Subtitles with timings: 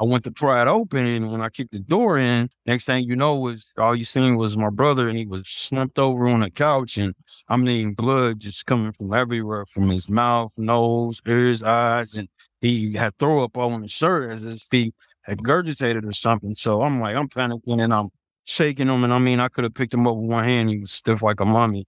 [0.00, 3.04] I went to pry it open, and when I kicked the door in, next thing
[3.04, 6.40] you know was all you seen was my brother, and he was slumped over on
[6.40, 7.14] the couch, and
[7.48, 12.28] I mean blood just coming from everywhere, from his mouth, nose, ears, eyes, and
[12.60, 16.54] he had throw up all on his shirt as if he had gurgitated or something.
[16.54, 18.10] So I'm like, I'm panicking, and I'm
[18.42, 20.70] shaking him, and I mean, I could have picked him up with one hand.
[20.70, 21.86] He was stiff like a mummy.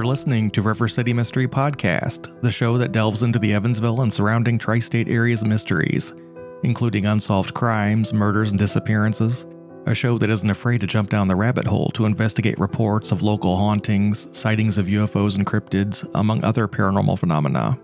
[0.00, 4.10] You're listening to River City Mystery Podcast, the show that delves into the Evansville and
[4.10, 6.14] surrounding tri state areas mysteries,
[6.62, 9.46] including unsolved crimes, murders, and disappearances.
[9.84, 13.20] A show that isn't afraid to jump down the rabbit hole to investigate reports of
[13.20, 17.78] local hauntings, sightings of UFOs and cryptids, among other paranormal phenomena.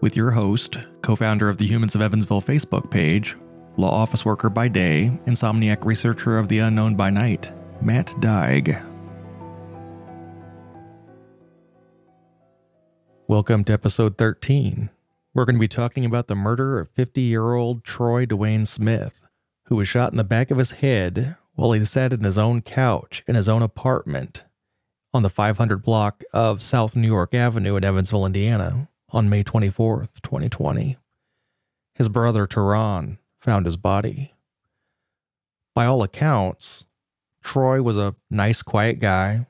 [0.00, 3.36] With your host, co founder of the Humans of Evansville Facebook page,
[3.76, 8.87] law office worker by day, insomniac researcher of the unknown by night, Matt Dygue.
[13.30, 14.88] Welcome to episode 13.
[15.34, 19.26] We're going to be talking about the murder of 50 year old Troy DeWayne Smith,
[19.66, 22.62] who was shot in the back of his head while he sat in his own
[22.62, 24.44] couch in his own apartment
[25.12, 30.22] on the 500 block of South New York Avenue in Evansville, Indiana on May 24th,
[30.22, 30.96] 2020.
[31.96, 34.32] His brother TaRon found his body.
[35.74, 36.86] By all accounts,
[37.44, 39.44] Troy was a nice, quiet guy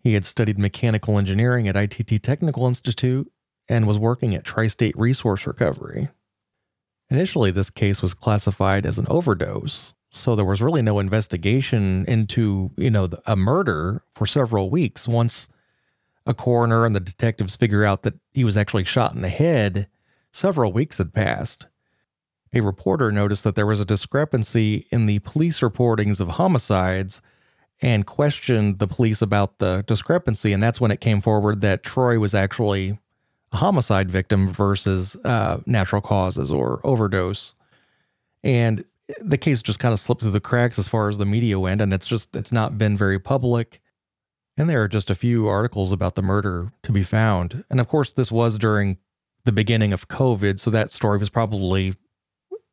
[0.00, 3.30] he had studied mechanical engineering at ITT Technical Institute
[3.68, 6.08] and was working at Tri State Resource Recovery.
[7.10, 12.70] Initially, this case was classified as an overdose, so there was really no investigation into,
[12.76, 15.06] you know, a murder for several weeks.
[15.06, 15.48] Once
[16.26, 19.88] a coroner and the detectives figure out that he was actually shot in the head,
[20.32, 21.66] several weeks had passed.
[22.52, 27.20] A reporter noticed that there was a discrepancy in the police reportings of homicides
[27.82, 30.52] and questioned the police about the discrepancy.
[30.52, 32.98] And that's when it came forward that Troy was actually
[33.52, 37.54] a homicide victim versus uh, natural causes or overdose.
[38.42, 38.84] And
[39.20, 41.80] the case just kind of slipped through the cracks as far as the media went.
[41.80, 43.80] And it's just, it's not been very public.
[44.56, 47.64] And there are just a few articles about the murder to be found.
[47.70, 48.98] And of course, this was during
[49.44, 50.60] the beginning of COVID.
[50.60, 51.94] So that story was probably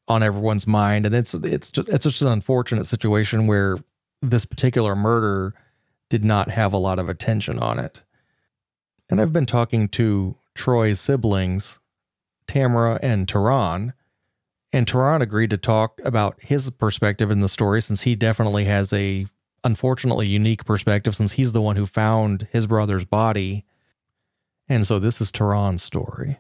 [0.10, 1.06] on everyone's mind.
[1.06, 3.78] And it's, it's just, it's just an unfortunate situation where
[4.22, 5.54] this particular murder
[6.10, 8.02] did not have a lot of attention on it.
[9.10, 11.80] And I've been talking to Troy's siblings,
[12.48, 13.94] Tamara and TaRon,
[14.74, 18.92] and TaRon agreed to talk about his perspective in the story since he definitely has
[18.92, 19.28] a
[19.64, 23.66] unfortunately unique perspective since he's the one who found his brother's body.
[24.70, 26.38] And so this is TaRon's story.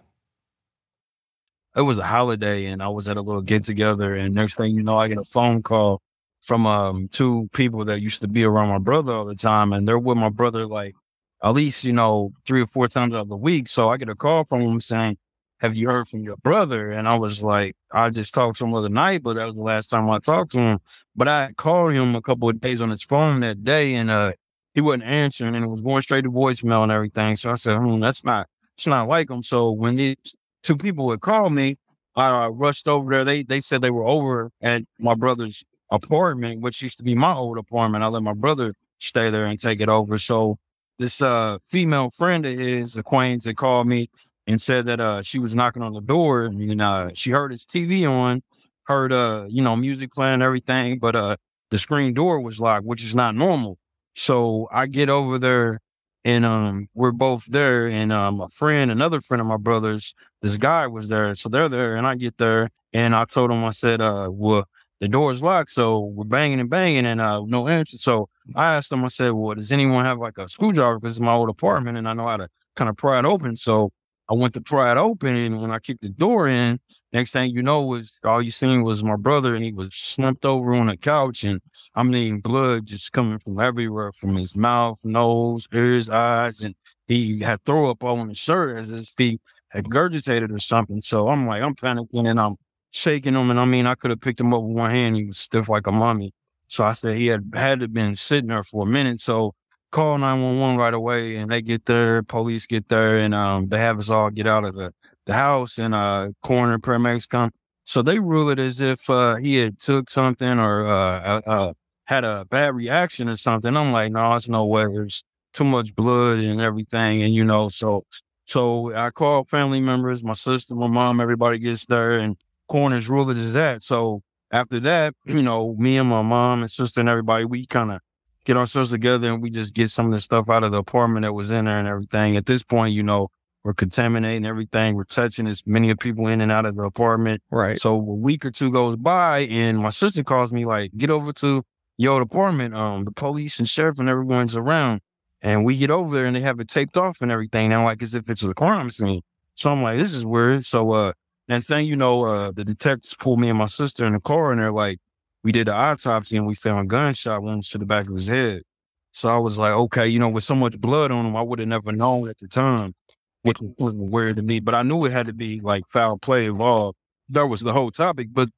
[1.75, 4.75] It was a holiday and I was at a little get together and next thing
[4.75, 6.01] you know I get a phone call
[6.41, 9.87] from um, two people that used to be around my brother all the time, and
[9.87, 10.95] they're with my brother like
[11.43, 13.67] at least you know three or four times out of the week.
[13.67, 15.17] So I get a call from them saying,
[15.59, 18.71] "Have you heard from your brother?" And I was like, "I just talked to him
[18.71, 20.79] the other night, but that was the last time I talked to him."
[21.15, 24.33] But I called him a couple of days on his phone that day, and uh,
[24.73, 27.35] he wasn't answering, and it was going straight to voicemail and everything.
[27.35, 28.47] So I said, "Hmm, that's not
[28.77, 30.17] it's not like him." So when these
[30.63, 31.77] two people would call me,
[32.15, 33.23] I uh, rushed over there.
[33.23, 37.33] They they said they were over at my brother's apartment, which used to be my
[37.33, 38.03] old apartment.
[38.03, 40.17] I let my brother stay there and take it over.
[40.17, 40.57] So
[40.99, 44.09] this uh, female friend of his, acquaintance, that called me
[44.47, 47.65] and said that uh, she was knocking on the door and uh, she heard his
[47.65, 48.41] TV on,
[48.83, 51.35] heard uh, you know music playing everything, but uh,
[51.69, 53.77] the screen door was locked, which is not normal.
[54.15, 55.79] So I get over there
[56.27, 57.87] and um, we're both there.
[57.87, 61.33] And um, a friend, another friend of my brother's, this guy was there.
[61.35, 64.65] So they're there, and I get there, and I told him, I said, uh, well,
[64.99, 67.97] the door's locked, so we're banging and banging, and uh, no answer.
[67.97, 70.99] So I asked them, I said, "Well, does anyone have like a screwdriver?
[70.99, 73.55] Because it's my old apartment, and I know how to kind of pry it open."
[73.55, 73.91] So
[74.29, 76.79] I went to pry it open, and when I kicked the door in,
[77.13, 80.45] next thing you know was all you seen was my brother, and he was slumped
[80.45, 81.61] over on the couch, and
[81.95, 86.75] I mean blood just coming from everywhere, from his mouth, nose, ears, eyes, and
[87.07, 89.39] he had throw up all on his shirt as if he
[89.69, 91.01] had gurgitated or something.
[91.01, 92.57] So I'm like, I'm panicking, and I'm
[92.92, 93.50] shaking him.
[93.50, 95.16] And I mean, I could have picked him up with one hand.
[95.16, 96.34] He was stiff like a mummy.
[96.68, 99.19] So I said he had had to been sitting there for a minute.
[99.19, 99.54] So
[99.92, 104.00] call 911 right away and they get there, police get there and um, they have
[104.00, 104.94] us all get out of the,
[105.25, 107.51] the house and uh coroner paramedics come.
[107.86, 111.74] So they rule it as if uh, he had took something or uh, uh,
[112.04, 113.78] had a bad reaction or something.
[113.78, 114.84] I'm like, no, it's no way.
[114.88, 115.24] There's
[115.54, 117.24] too much blood and everything.
[117.24, 118.06] And, you know, so
[118.44, 123.29] so I call family members, my sister, my mom, everybody gets there and corners rule
[123.29, 123.81] it as that.
[123.83, 124.19] So
[124.51, 127.99] after that, you know, me and my mom and sister and everybody, we kind of
[128.45, 131.23] get ourselves together and we just get some of the stuff out of the apartment
[131.23, 132.37] that was in there and everything.
[132.37, 133.29] At this point, you know,
[133.63, 134.95] we're contaminating everything.
[134.95, 137.41] We're touching as many people in and out of the apartment.
[137.51, 137.77] Right.
[137.77, 141.33] So a week or two goes by and my sister calls me like, get over
[141.33, 141.65] to
[141.97, 142.73] your apartment.
[142.73, 145.01] Um, the police and sheriff and everyone's around.
[145.41, 147.69] And we get over there and they have it taped off and everything.
[147.69, 149.21] Now, like as if it's a crime scene.
[149.55, 150.63] So I'm like, this is weird.
[150.63, 151.11] So uh
[151.47, 154.51] next thing you know, uh the detectives pulled me and my sister in the car
[154.51, 154.99] and they're like,
[155.44, 158.63] we did the autopsy and we found gunshot wounds to the back of his head.
[159.11, 161.59] So I was like, okay, you know, with so much blood on him, I would
[161.59, 162.94] have never known at the time,
[163.41, 164.59] which was weird to me.
[164.59, 166.97] But I knew it had to be like foul play involved.
[167.29, 168.27] That was the whole topic.
[168.31, 168.50] But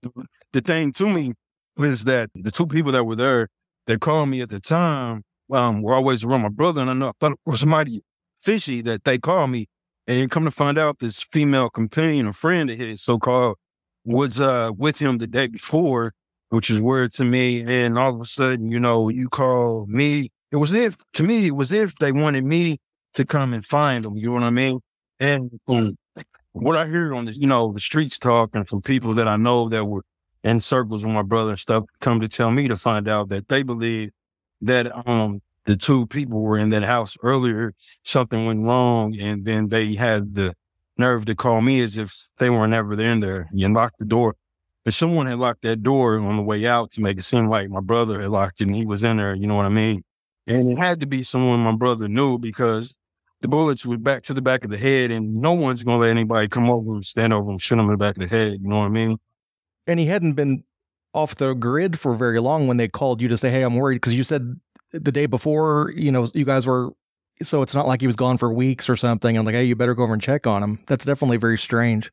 [0.51, 1.33] the thing to me
[1.77, 3.47] is that the two people that were there,
[3.87, 7.09] they called me at the time, um, were always around my brother, and I know
[7.09, 8.01] I thought it was somebody
[8.41, 9.67] fishy that they called me.
[10.09, 13.57] And come to find out, this female companion or friend of his, so called,
[14.03, 16.13] was uh with him the day before
[16.49, 17.61] which is weird to me.
[17.61, 20.31] And all of a sudden, you know, you call me.
[20.51, 22.79] It was if to me, it was if they wanted me
[23.13, 24.17] to come and find them.
[24.17, 24.79] You know what I mean?
[25.19, 25.97] And um,
[26.53, 29.69] what I hear on this, you know, the streets talking from people that I know
[29.69, 30.03] that were
[30.43, 33.47] in circles with my brother and stuff, come to tell me to find out that
[33.49, 34.11] they believe
[34.61, 37.73] that um the two people were in that house earlier,
[38.03, 40.55] something went wrong, and then they had the
[40.97, 43.47] nerve to call me as if they weren't never in there.
[43.53, 44.35] You lock the door
[44.89, 47.69] but someone had locked that door on the way out to make it seem like
[47.69, 50.03] my brother had locked it and he was in there, you know what I mean?
[50.47, 52.97] And it had to be someone my brother knew because
[53.41, 56.09] the bullets were back to the back of the head and no one's to let
[56.09, 58.53] anybody come over and stand over and shoot him in the back of the head,
[58.53, 59.19] you know what I mean?
[59.85, 60.63] And he hadn't been
[61.13, 63.97] off the grid for very long when they called you to say, hey, I'm worried
[63.97, 64.59] because you said
[64.91, 66.91] the day before, you know, you guys were
[67.41, 69.37] so it's not like he was gone for weeks or something.
[69.37, 70.79] I'm like, hey, you better go over and check on him.
[70.87, 72.11] That's definitely very strange.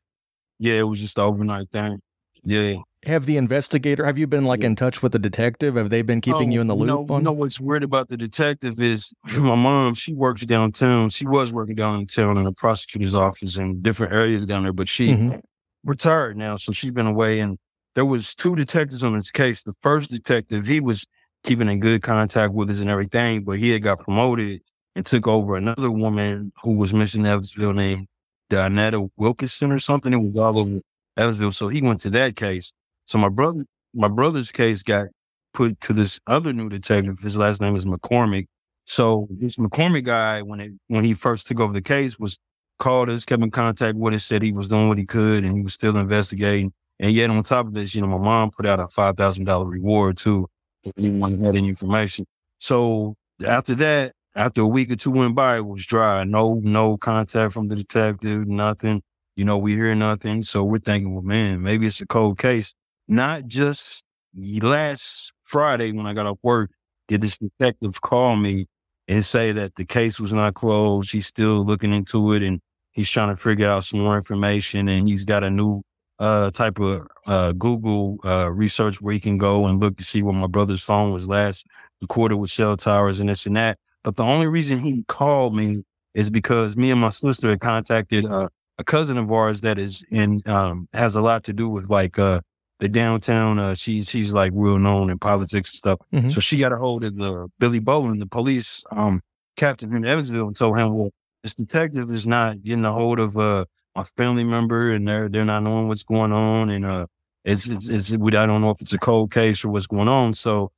[0.59, 2.01] Yeah, it was just overnight thing.
[2.43, 2.77] Yeah.
[3.05, 5.75] Have the investigator, have you been like in touch with the detective?
[5.75, 6.87] Have they been keeping you in the loop?
[6.87, 7.23] No, on?
[7.23, 11.09] know what's weird about the detective is my mom, she works downtown.
[11.09, 15.09] She was working downtown in the prosecutor's office in different areas down there, but she
[15.09, 15.39] mm-hmm.
[15.83, 16.55] retired now.
[16.57, 17.39] So she's been away.
[17.39, 17.57] And
[17.95, 19.63] there was two detectives on this case.
[19.63, 21.05] The first detective, he was
[21.47, 24.61] keeping in good contact with us and everything, but he had got promoted
[24.95, 28.07] and took over another woman who was missing Evansville named
[28.51, 30.13] Donetta Wilkinson or something.
[30.13, 30.79] It was all over
[31.15, 31.53] Evansville.
[31.53, 32.73] So he went to that case.
[33.05, 35.07] So my brother, my brother's case got
[35.53, 37.19] put to this other new detective.
[37.19, 38.47] His last name is McCormick.
[38.83, 42.37] So this McCormick guy, when it when he first took over the case, was
[42.77, 45.55] called us, kept in contact with us, said he was doing what he could, and
[45.55, 46.73] he was still investigating.
[46.99, 49.45] And yet, on top of this, you know, my mom put out a five thousand
[49.45, 50.49] dollar reward too
[50.87, 52.25] if anyone had any information.
[52.59, 56.23] So after that, after a week or two went by, it was dry.
[56.23, 59.01] No, no contact from the detective, nothing.
[59.35, 60.43] You know, we hear nothing.
[60.43, 62.73] So we're thinking, well, man, maybe it's a cold case.
[63.07, 64.03] Not just
[64.35, 66.71] last Friday when I got off work,
[67.07, 68.67] did this detective call me
[69.07, 71.11] and say that the case was not closed.
[71.11, 72.59] He's still looking into it and
[72.91, 75.81] he's trying to figure out some more information and he's got a new
[76.19, 80.21] uh, type of uh, Google uh, research where you can go and look to see
[80.21, 81.65] what my brother's phone was last
[82.01, 83.77] recorded with cell towers and this and that.
[84.03, 85.83] But the only reason he called me
[86.13, 90.05] is because me and my sister had contacted uh, a cousin of ours that is
[90.11, 92.41] in um, has a lot to do with like uh,
[92.79, 93.59] the downtown.
[93.59, 95.99] Uh, she's she's like real known in politics and stuff.
[96.13, 96.29] Mm-hmm.
[96.29, 99.21] So she got a hold of the Billy Bolin, the police um,
[99.55, 101.11] captain in Evansville, and told him, "Well,
[101.43, 103.65] this detective is not getting a hold of uh,
[103.97, 107.07] a family member, and they're they're not knowing what's going on, and uh,
[107.43, 110.07] it's, it's it's we I don't know if it's a cold case or what's going
[110.07, 110.71] on." So,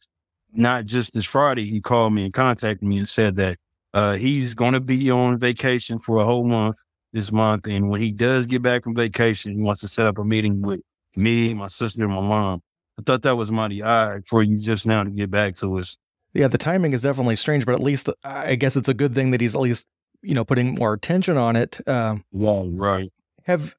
[0.53, 3.57] not just this Friday, he called me and contacted me and said that
[3.93, 6.77] uh, he's going to be on vacation for a whole month
[7.13, 7.67] this month.
[7.67, 10.61] And when he does get back from vacation, he wants to set up a meeting
[10.61, 10.81] with
[11.15, 12.61] me, my sister, and my mom.
[12.99, 15.97] I thought that was mighty odd for you just now to get back to us.
[16.33, 19.31] Yeah, the timing is definitely strange, but at least I guess it's a good thing
[19.31, 19.87] that he's at least
[20.21, 21.79] you know putting more attention on it.
[21.87, 23.11] Um, yeah, right.
[23.45, 23.75] Have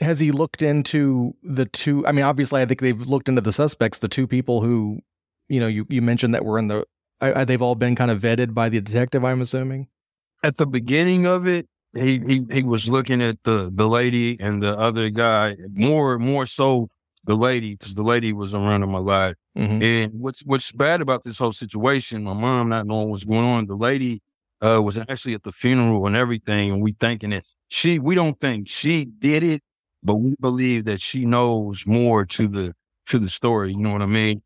[0.00, 2.06] has he looked into the two?
[2.06, 5.00] I mean, obviously, I think they've looked into the suspects, the two people who,
[5.48, 6.84] you know, you you mentioned that were in the.
[7.20, 9.24] I, I, they've all been kind of vetted by the detective.
[9.24, 9.88] I'm assuming.
[10.42, 14.62] At the beginning of it, he he he was looking at the the lady and
[14.62, 16.88] the other guy more more so
[17.24, 19.36] the lady because the lady was around in my life.
[19.56, 19.82] Mm-hmm.
[19.82, 23.66] And what's what's bad about this whole situation, my mom not knowing what's going on,
[23.66, 24.22] the lady
[24.62, 28.38] uh, was actually at the funeral and everything, and we thinking that she we don't
[28.40, 29.62] think she did it,
[30.02, 32.74] but we believe that she knows more to the
[33.06, 33.72] to the story.
[33.72, 34.42] You know what I mean?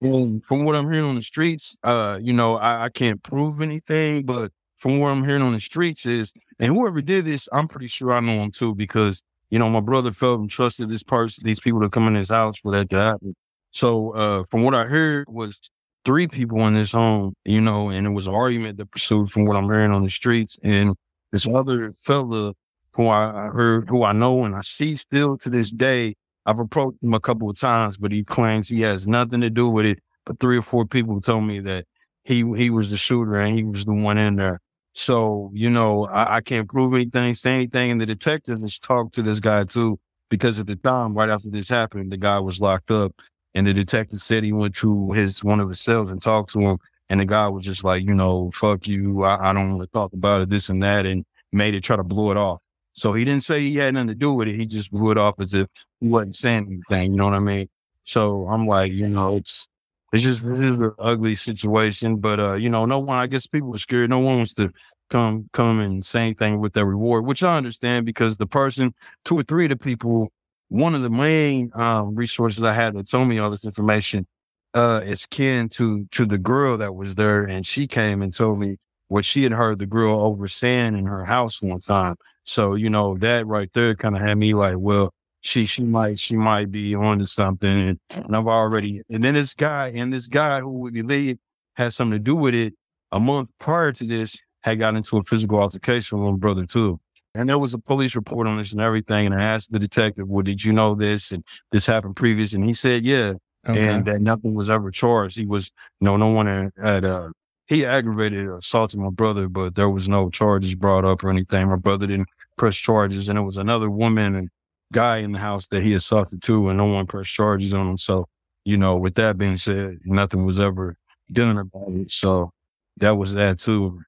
[0.00, 3.60] And from what I'm hearing on the streets, uh, you know, I, I can't prove
[3.60, 7.66] anything, but from what I'm hearing on the streets is, and whoever did this, I'm
[7.68, 11.02] pretty sure I know him too, because, you know, my brother felt and trusted this
[11.02, 13.34] person, these people to come in his house for that to happen.
[13.72, 15.60] So, uh, from what I heard was
[16.08, 19.44] three people in this home, you know, and it was an argument that pursued from
[19.44, 20.58] what I'm hearing on the streets.
[20.64, 20.96] And
[21.32, 22.54] this other fella
[22.92, 26.14] who I heard, who I know and I see still to this day,
[26.46, 29.68] I've approached him a couple of times, but he claims he has nothing to do
[29.68, 29.98] with it.
[30.24, 31.84] But three or four people told me that
[32.24, 34.62] he he was the shooter and he was the one in there.
[34.94, 37.90] So, you know, I, I can't prove anything, say anything.
[37.90, 40.00] And the detective has talked to this guy too,
[40.30, 43.12] because at the time, right after this happened, the guy was locked up.
[43.58, 46.60] And the detective said he went to his one of his cells and talked to
[46.60, 46.78] him.
[47.08, 49.24] And the guy was just like, you know, fuck you.
[49.24, 51.96] I, I don't want to talk about it, this and that, and made it try
[51.96, 52.62] to blow it off.
[52.92, 54.54] So he didn't say he had nothing to do with it.
[54.54, 55.66] He just blew it off as if
[55.98, 57.10] he wasn't saying anything.
[57.10, 57.68] You know what I mean?
[58.04, 59.66] So I'm like, you know, it's
[60.12, 62.18] it's just this is an ugly situation.
[62.18, 64.08] But uh, you know, no one I guess people are scared.
[64.08, 64.70] No one wants to
[65.10, 69.36] come come and say anything with their reward, which I understand because the person, two
[69.36, 70.30] or three of the people,
[70.68, 74.26] one of the main um, resources I had that told me all this information
[74.74, 78.58] uh, is kin to to the girl that was there, and she came and told
[78.58, 78.76] me
[79.08, 82.16] what she had heard the girl over saying in her house one time.
[82.44, 86.18] So you know that right there kind of had me like, well, she she might
[86.18, 90.12] she might be on to something, and, and I've already and then this guy and
[90.12, 91.38] this guy who we believe
[91.76, 92.74] has something to do with it.
[93.10, 97.00] A month prior to this, had got into a physical altercation with my brother too.
[97.34, 99.26] And there was a police report on this and everything.
[99.26, 101.30] And I asked the detective, well, did you know this?
[101.30, 102.54] And this happened previous.
[102.54, 103.34] And he said, yeah.
[103.68, 103.86] Okay.
[103.86, 105.36] And that nothing was ever charged.
[105.36, 105.70] He was,
[106.00, 107.30] you know, no one had, uh,
[107.66, 111.68] he aggravated assaulted my brother, but there was no charges brought up or anything.
[111.68, 113.28] My brother didn't press charges.
[113.28, 114.48] And it was another woman and
[114.92, 117.98] guy in the house that he assaulted too, and no one pressed charges on him.
[117.98, 118.26] So,
[118.64, 120.96] you know, with that being said, nothing was ever
[121.30, 122.10] done about it.
[122.10, 122.50] So
[122.96, 124.00] that was that too.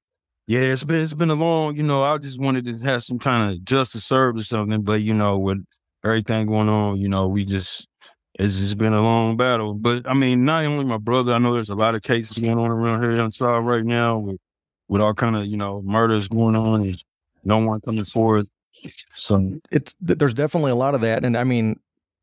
[0.50, 3.21] Yeah, it's been it's been a long, you know, I just wanted to have some
[3.21, 5.64] kind of justice served or something, but you know, with
[6.04, 7.87] everything going on, you know, we just
[8.35, 9.75] it's just been a long battle.
[9.75, 12.59] But I mean, not only my brother, I know there's a lot of cases going
[12.59, 14.38] on around here inside right now with
[14.88, 17.04] with all kind of, you know, murders going on and
[17.45, 18.49] no one coming forward.
[19.14, 21.25] So it's there's definitely a lot of that.
[21.25, 21.78] And I mean,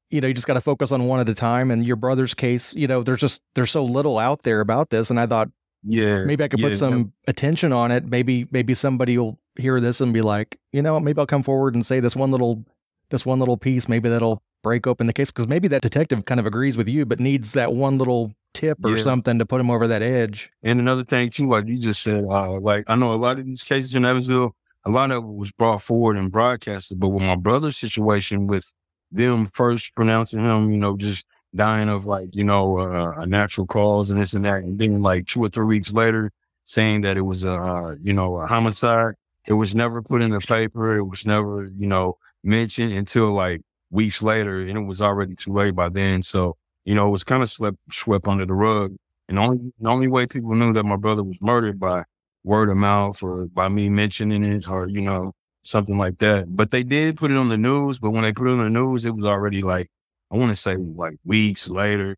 [0.10, 1.72] you know, you just got to focus on one at a time.
[1.72, 5.10] And your brother's case, you know, there's just there's so little out there about this.
[5.10, 5.48] And I thought
[5.88, 6.24] yeah.
[6.24, 8.06] Maybe I could yeah, put some attention on it.
[8.06, 11.74] Maybe maybe somebody will hear this and be like, you know, maybe I'll come forward
[11.74, 12.64] and say this one little
[13.10, 13.88] this one little piece.
[13.88, 17.06] Maybe that'll break open the case because maybe that detective kind of agrees with you,
[17.06, 19.04] but needs that one little tip or Yeah.
[19.04, 20.52] something to put him over that edge.
[20.64, 23.46] And another thing too, like you just said, uh, like I know a lot of
[23.46, 27.00] these cases in Evansville, a lot of it was brought forward and broadcasted.
[27.00, 28.74] But with my brother's situation, with
[29.12, 31.26] them first pronouncing him, you know, just
[31.58, 35.02] dying of like you know uh, a natural cause and this and that, and then
[35.02, 36.32] like two or three weeks later
[36.64, 39.16] saying that it was a uh, you know a homicide.
[39.48, 40.98] It was never put in the paper.
[40.98, 43.62] It was never you know mentioned until like
[43.92, 46.22] weeks later, and it was already too late by then.
[46.22, 48.96] So you know it was kind of swept swept under the rug.
[49.30, 52.04] And only the only way people knew that my brother was murdered by
[52.44, 55.34] word of mouth or by me mentioning it or you know
[55.64, 56.56] something like that.
[56.56, 58.00] But they did put it on the news.
[58.00, 59.90] But when they put it on the news, it was already like
[60.32, 62.18] I want to say like weeks later.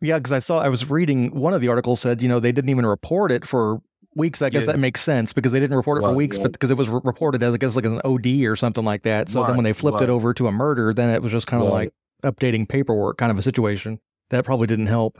[0.00, 2.52] Yeah, because I saw I was reading one of the articles said, you know, they
[2.52, 3.80] didn't even report it for
[4.16, 4.40] weeks.
[4.42, 4.72] I guess Yeah.
[4.72, 6.44] that makes sense because they didn't report it for weeks, right.
[6.44, 8.84] but because it was re- reported as I guess like as an OD or something
[8.84, 9.28] like that.
[9.28, 11.62] So then when they flipped it over to a murder, then it was just kind
[11.62, 11.92] of Right.
[12.24, 14.00] like updating paperwork kind of a situation.
[14.30, 15.18] That probably didn't help.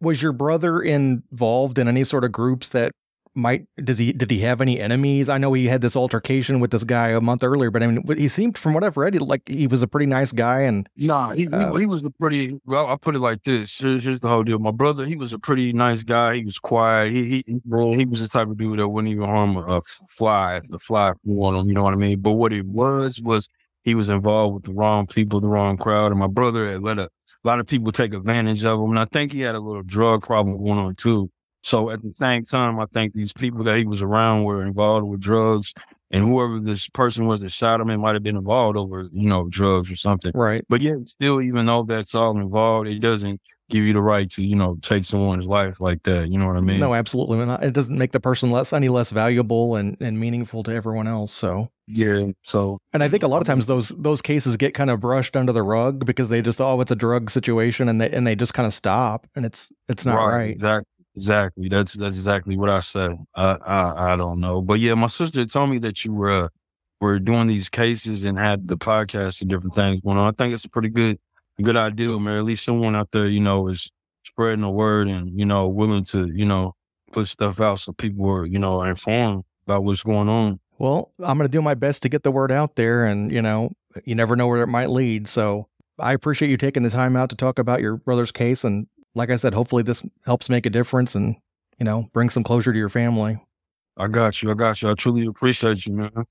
[0.00, 2.92] Was your brother involved in any sort of groups that
[3.38, 5.28] might does he did he have any enemies?
[5.28, 8.04] I know he had this altercation with this guy a month earlier, but I mean
[8.16, 10.88] he seemed from what I've read he- like he was a pretty nice guy and
[10.96, 12.60] Nah, he, Uh, he, was a pretty.
[12.66, 13.78] Well, I put it like this.
[13.78, 14.58] Here's, here's the whole deal.
[14.58, 16.34] My brother, he was a pretty nice guy.
[16.36, 17.12] He was quiet.
[17.12, 17.60] He he he,
[17.96, 20.78] he was the type of dude that wouldn't even harm a, a fly if the
[20.78, 21.66] fly flew on him.
[21.66, 22.20] You know what I mean?
[22.20, 23.48] But what it was was
[23.84, 26.98] he was involved with the wrong people, the wrong crowd, and my brother had let
[26.98, 27.08] a,
[27.44, 28.90] lot of people take advantage of him.
[28.90, 31.30] And I think he had a little drug problem going on too.
[31.68, 35.06] So at the same time, I think these people that he was around were involved
[35.06, 35.74] with drugs,
[36.10, 39.28] and whoever this person was that shot him, it might have been involved over you
[39.28, 40.32] know drugs or something.
[40.34, 40.64] right.
[40.70, 44.42] But yet, still, even though that's all involved, it doesn't give you the right to,
[44.42, 46.30] you know, take someone's life like that.
[46.30, 46.80] You know what I mean?
[46.80, 47.62] No, absolutely not.
[47.62, 51.32] It doesn't make the person less any less valuable and, and meaningful to everyone else.
[51.32, 52.28] So Yeah.
[52.44, 55.36] So And I think a lot of times those those cases get kind of brushed
[55.36, 58.34] under the rug because they just oh it's a drug situation and they and they
[58.34, 60.52] just kind of stop and it's it's not right.
[60.52, 60.88] Exactly.
[61.18, 61.68] Exactly.
[61.68, 63.16] That's that's exactly what I said.
[63.34, 66.48] I, I I don't know, but yeah, my sister told me that you were uh,
[67.00, 70.28] were doing these cases and had the podcast and different things going on.
[70.28, 71.18] I think it's a pretty good
[71.60, 72.38] good idea, man.
[72.38, 73.90] At least someone out there, you know, is
[74.22, 76.76] spreading the word and you know willing to you know
[77.10, 80.60] put stuff out so people are you know informed about what's going on.
[80.78, 83.42] Well, I'm going to do my best to get the word out there and you
[83.42, 83.72] know
[84.04, 85.26] you never know where it might lead.
[85.26, 85.66] So
[85.98, 88.86] I appreciate you taking the time out to talk about your brother's case and
[89.18, 91.36] like I said, hopefully this helps make a difference and,
[91.78, 93.38] you know, bring some closure to your family.
[93.96, 94.50] I got you.
[94.50, 94.90] I got you.
[94.90, 96.24] I truly appreciate you, man.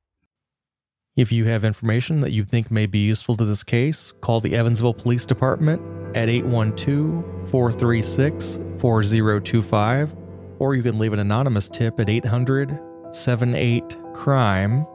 [1.18, 4.56] If you have information that you think may be useful to this case, call the
[4.56, 5.82] Evansville Police Department
[6.16, 10.16] at 812 436 4025,
[10.60, 12.80] or you can leave an anonymous tip at 800
[13.12, 14.86] 78 Crime.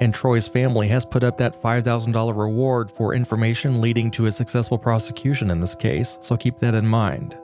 [0.00, 4.78] And Troy's family has put up that $5,000 reward for information leading to a successful
[4.78, 7.38] prosecution in this case, so keep that in mind.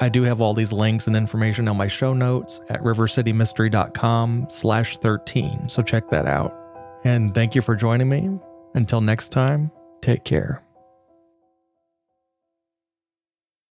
[0.00, 4.98] I do have all these links and information on my show notes at rivercitymystery.com slash
[4.98, 6.54] 13, so check that out.
[7.04, 8.30] And thank you for joining me.
[8.74, 10.67] Until next time, take care.